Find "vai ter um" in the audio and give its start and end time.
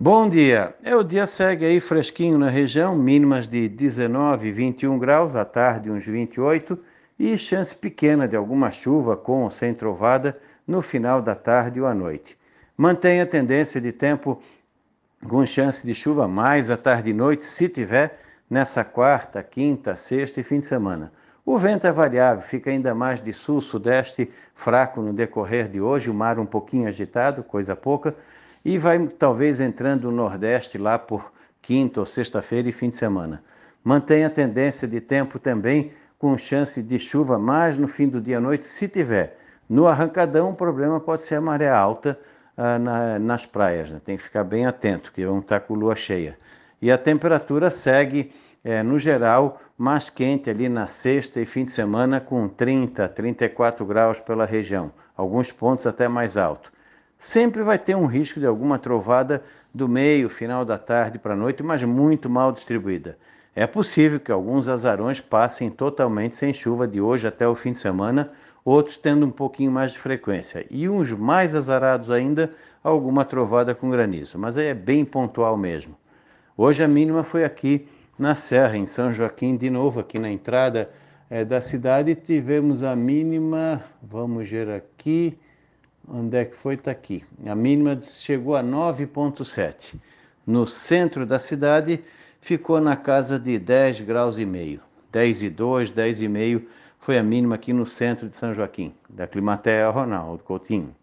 57.62-58.06